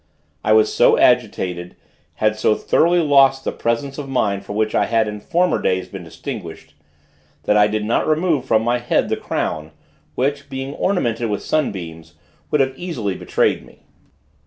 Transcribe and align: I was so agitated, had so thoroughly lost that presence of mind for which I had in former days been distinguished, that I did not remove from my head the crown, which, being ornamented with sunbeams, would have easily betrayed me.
I 0.43 0.51
was 0.53 0.73
so 0.73 0.97
agitated, 0.97 1.75
had 2.15 2.35
so 2.35 2.55
thoroughly 2.55 3.01
lost 3.01 3.43
that 3.43 3.59
presence 3.59 3.99
of 3.99 4.09
mind 4.09 4.43
for 4.43 4.53
which 4.53 4.73
I 4.73 4.85
had 4.87 5.07
in 5.07 5.19
former 5.19 5.61
days 5.61 5.89
been 5.89 6.03
distinguished, 6.03 6.73
that 7.43 7.55
I 7.55 7.67
did 7.67 7.85
not 7.85 8.07
remove 8.07 8.45
from 8.45 8.63
my 8.63 8.79
head 8.79 9.09
the 9.09 9.15
crown, 9.15 9.69
which, 10.15 10.49
being 10.49 10.73
ornamented 10.73 11.29
with 11.29 11.43
sunbeams, 11.43 12.15
would 12.49 12.61
have 12.61 12.75
easily 12.75 13.13
betrayed 13.13 13.63
me. 13.63 13.83